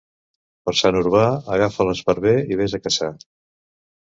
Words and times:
Per 0.69 0.73
Sant 0.77 0.95
Urbà 1.01 1.25
agafa 1.57 1.87
l'esparver 1.89 2.35
i 2.55 2.59
ves 2.63 2.77
a 2.79 2.81
caçar. 2.87 3.11